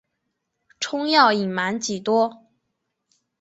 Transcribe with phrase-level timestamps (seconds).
[0.79, 2.47] 仲要隐瞒几多？